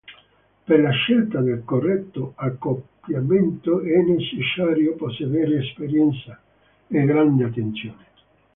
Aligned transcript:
Per 0.65 0.79
la 0.79 0.89
scelta 0.89 1.41
del 1.41 1.61
corretto 1.63 2.33
accoppiamento 2.37 3.81
è 3.83 3.99
necessario 4.01 4.95
possedere 4.95 5.59
esperienza 5.59 6.41
e 6.87 7.05
grande 7.05 7.43
attenzione. 7.45 8.05